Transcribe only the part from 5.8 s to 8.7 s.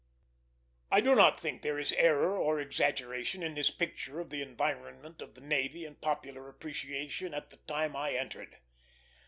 in popular appreciation at the time I entered.